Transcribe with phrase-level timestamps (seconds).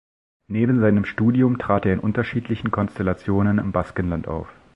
[0.47, 4.47] Neben seinem Studium trat er in unterschiedlichen Konstellationen im Baskenland auf.